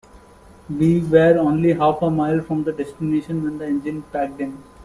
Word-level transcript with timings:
We 0.67 0.99
were 0.99 1.37
only 1.37 1.73
half 1.73 2.01
a 2.01 2.09
mile 2.09 2.41
from 2.41 2.63
the 2.63 2.71
destination 2.73 3.43
when 3.43 3.59
the 3.59 3.67
engine 3.67 4.01
packed 4.11 4.41
in. 4.41 4.57